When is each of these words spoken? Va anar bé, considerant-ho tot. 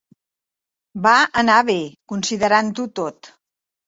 Va 1.07 1.11
anar 1.41 1.57
bé, 1.67 1.75
considerant-ho 2.13 2.87
tot. 3.01 3.31